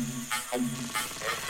Thank 0.00 0.62
you. 0.62 1.49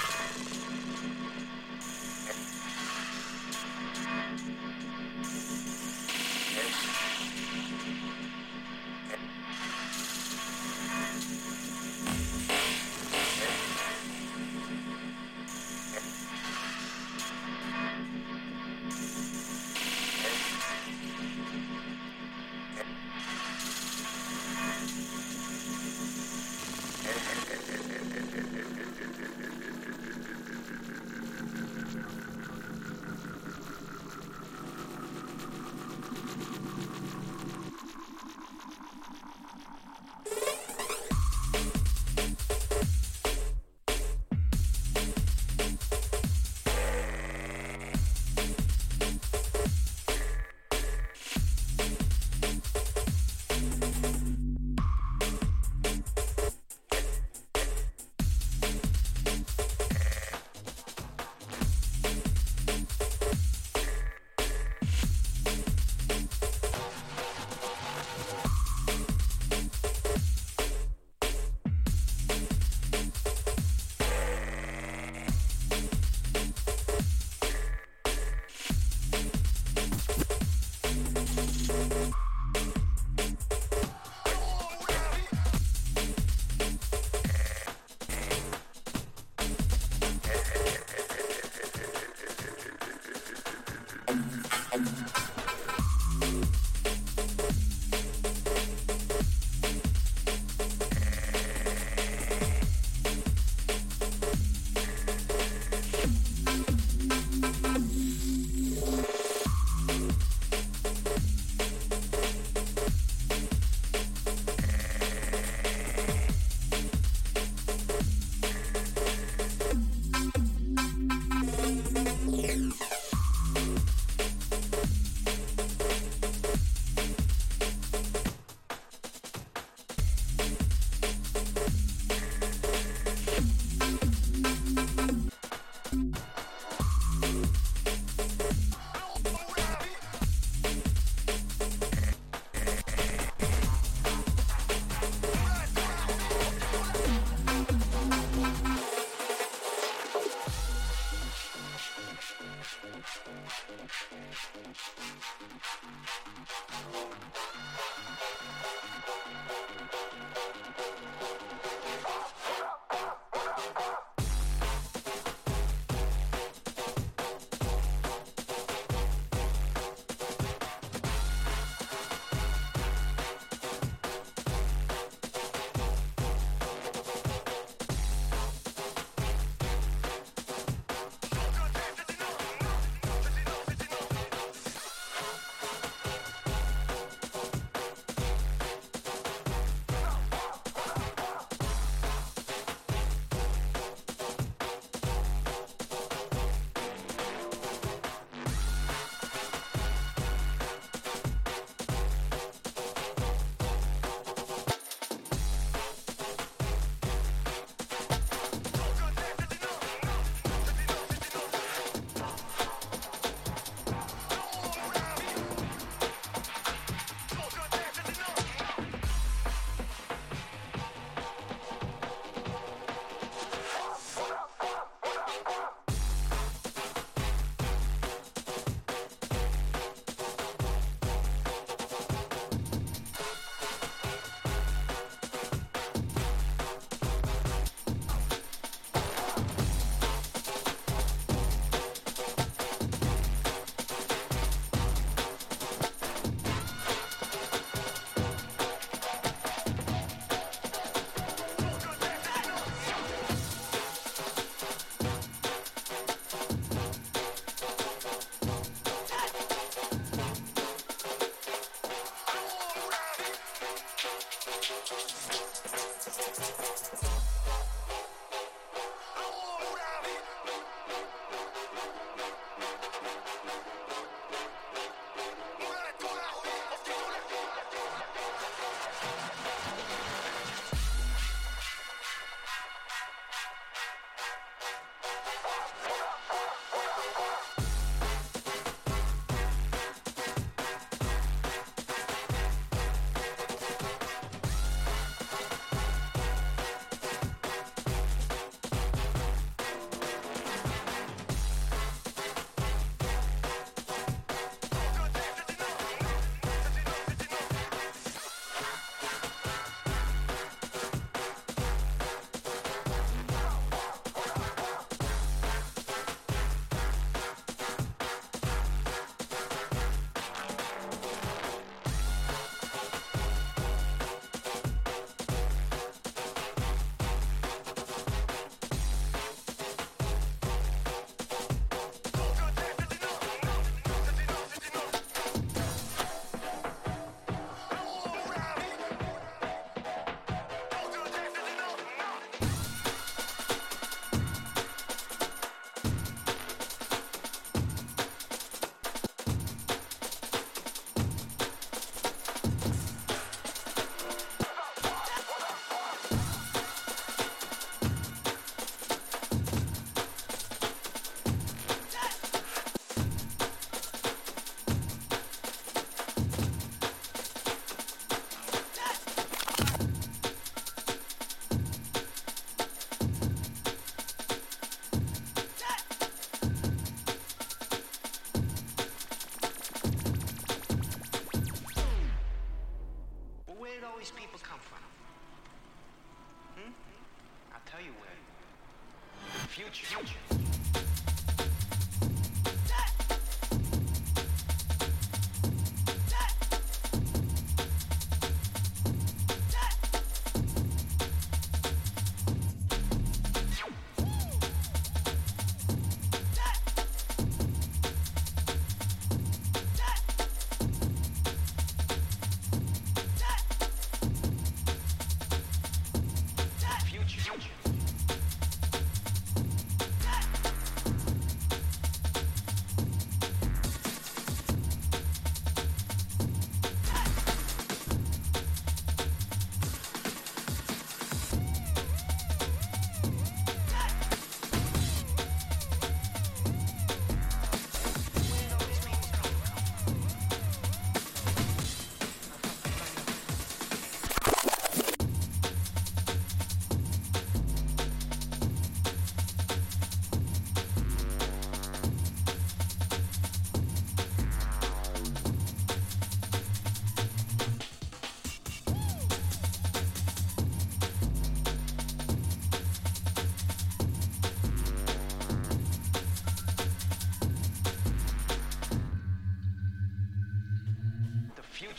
Future. 389.51 390.30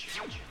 The 0.02 0.51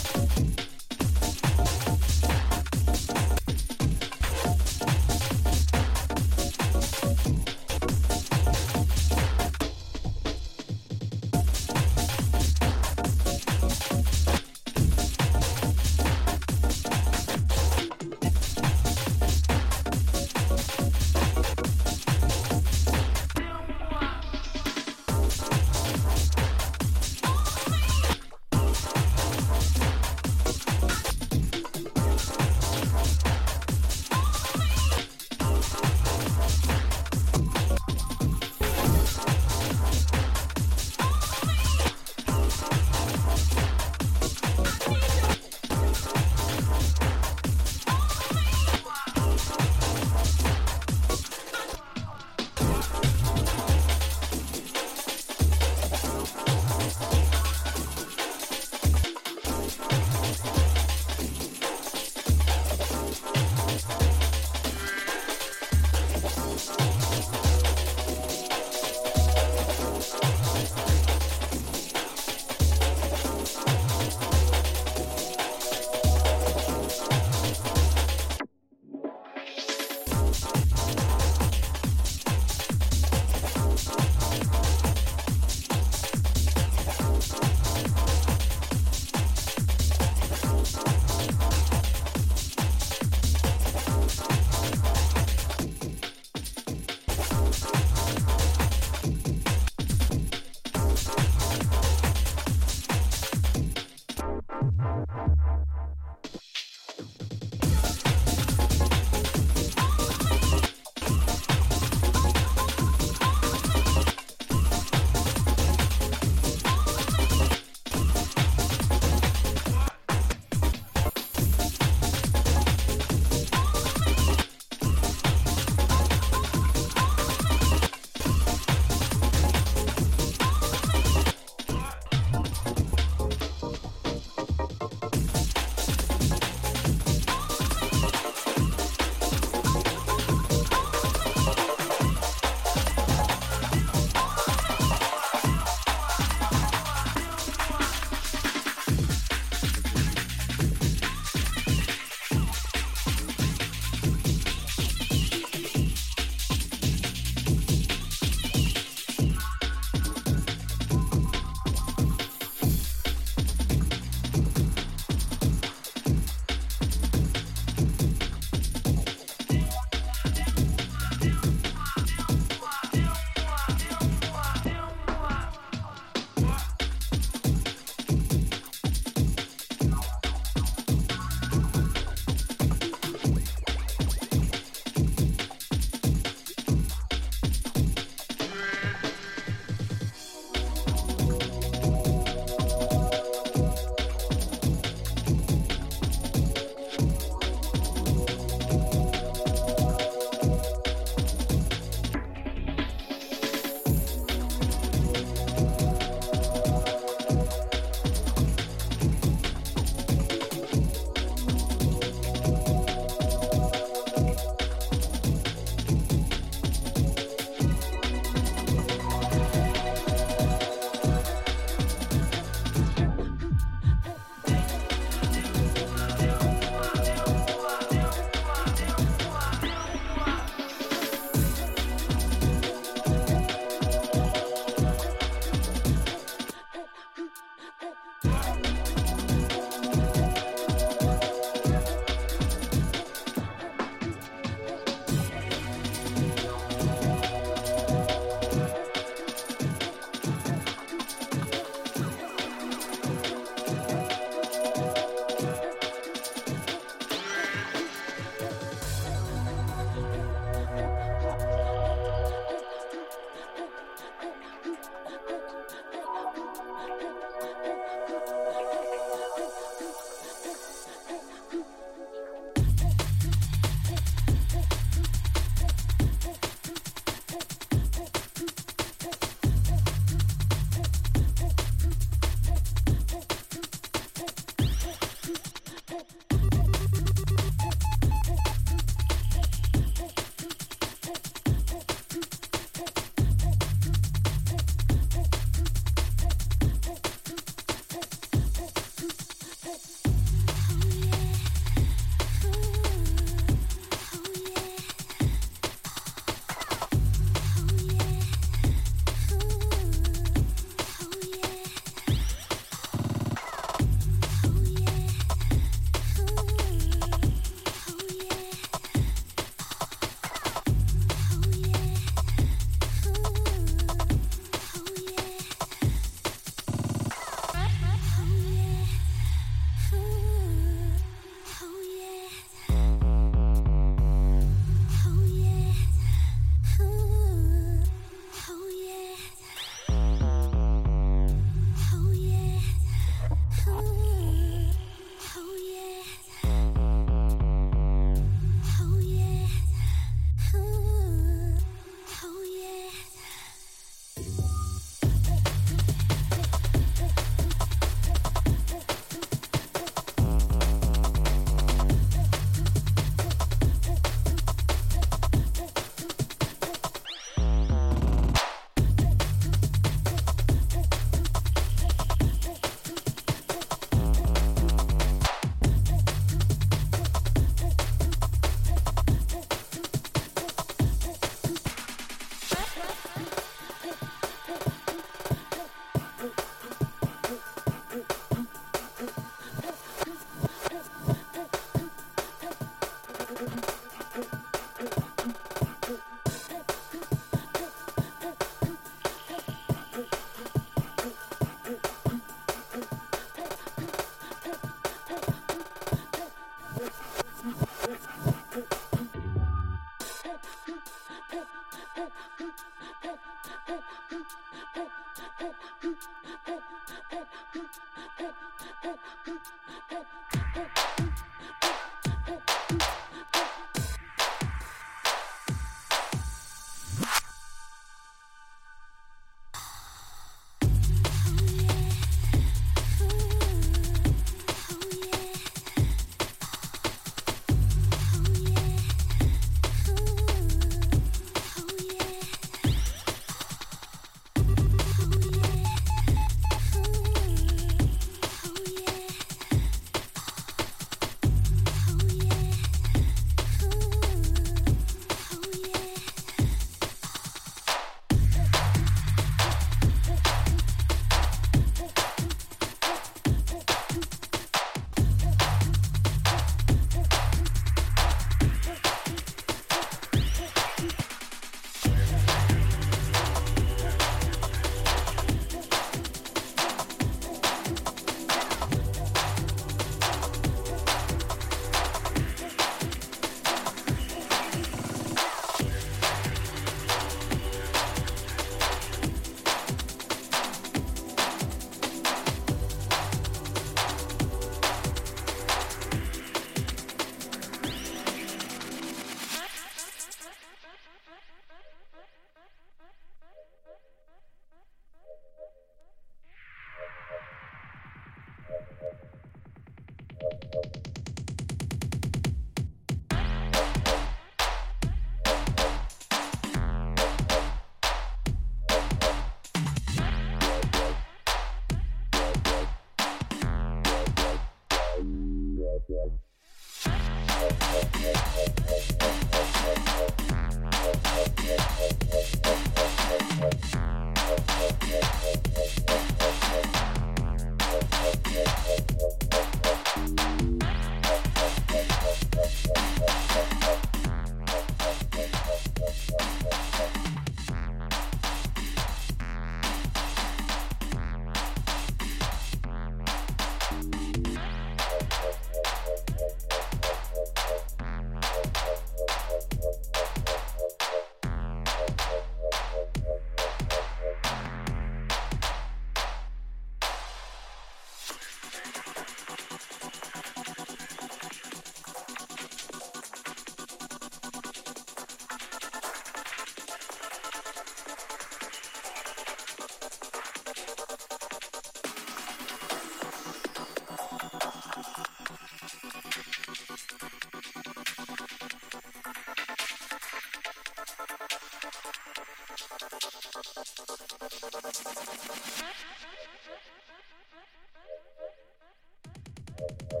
Thank 599.60 600.00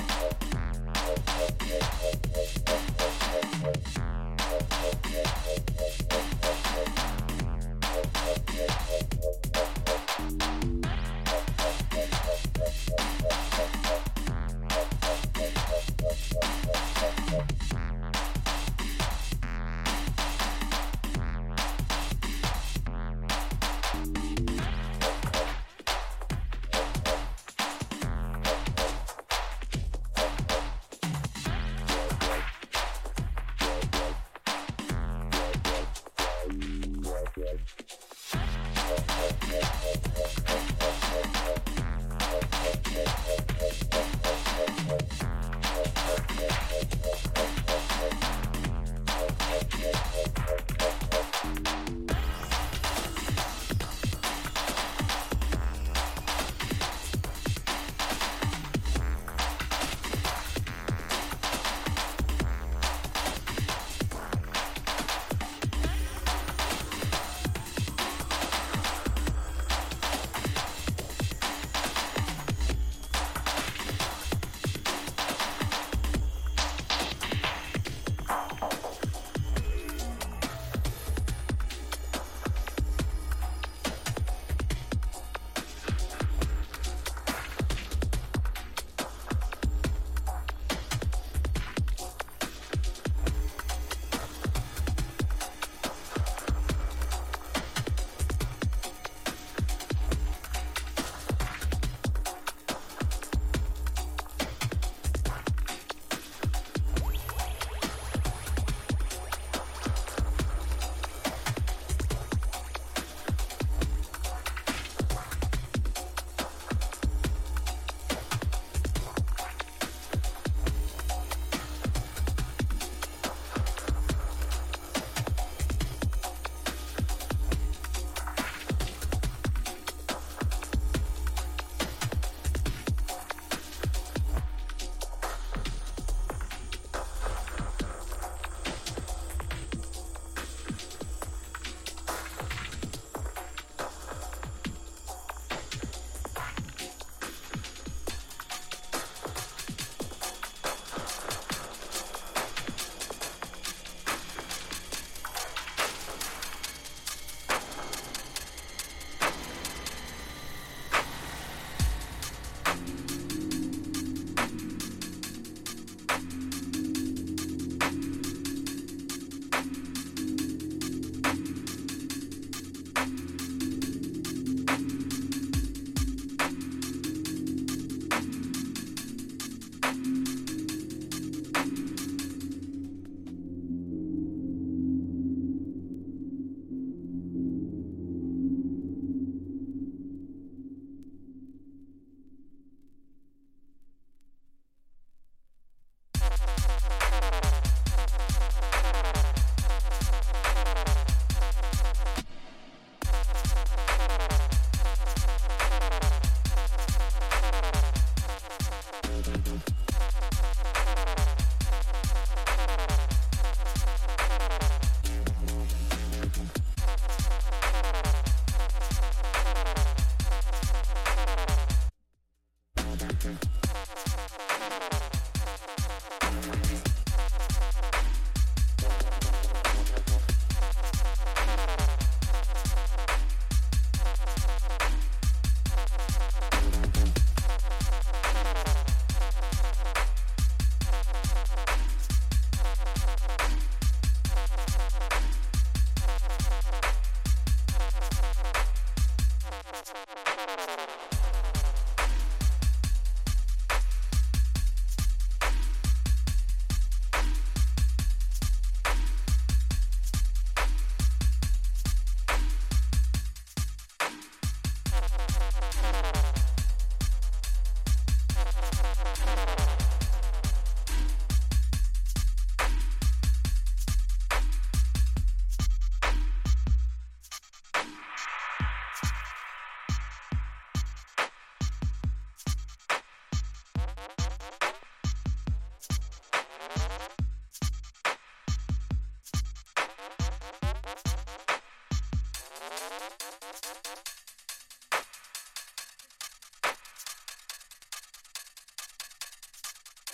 you. 0.00 0.09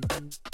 Thank 0.00 0.38
you. 0.46 0.51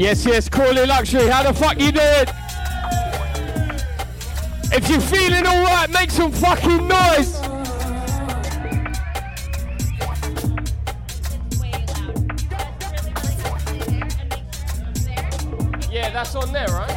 Yes, 0.00 0.24
yes, 0.24 0.48
Crawley 0.48 0.86
Luxury. 0.86 1.26
How 1.26 1.42
the 1.42 1.52
fuck 1.52 1.78
you 1.78 1.92
doing? 1.92 2.24
If 4.72 4.88
you're 4.88 4.98
feeling 4.98 5.46
alright, 5.46 5.90
make 5.90 6.10
some 6.10 6.32
fucking 6.32 6.88
noise. 6.88 7.38
Yeah, 15.92 16.08
that's 16.08 16.34
on 16.34 16.50
there, 16.50 16.66
right? 16.68 16.88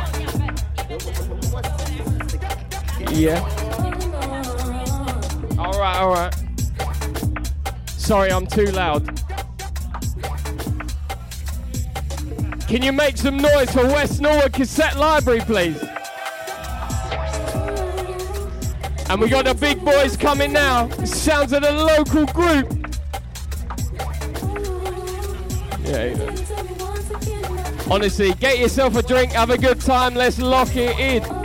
Yeah. 3.12 3.42
Alright, 5.60 5.98
alright. 5.98 6.36
Sorry, 7.86 8.32
I'm 8.32 8.48
too 8.48 8.68
loud. 8.68 9.13
Can 12.74 12.82
you 12.82 12.92
make 12.92 13.18
some 13.18 13.38
noise 13.38 13.72
for 13.72 13.86
West 13.86 14.20
Norwood 14.20 14.52
Cassette 14.52 14.98
Library, 14.98 15.42
please? 15.42 15.80
And 19.12 19.22
we 19.22 19.30
got 19.30 19.46
the 19.46 19.54
big 19.54 19.86
boys 19.86 20.18
coming 20.18 20.52
now. 20.52 20.90
sounds 21.06 21.54
of 21.54 21.62
the 21.62 21.72
local 21.72 22.26
group. 22.26 22.68
Yeah. 25.84 26.16
Honestly, 27.94 28.34
get 28.40 28.58
yourself 28.58 28.96
a 28.96 29.04
drink, 29.04 29.34
have 29.34 29.52
a 29.52 29.58
good 29.60 29.80
time, 29.80 30.16
let's 30.16 30.40
lock 30.40 30.76
it 30.76 30.98
in. 30.98 31.43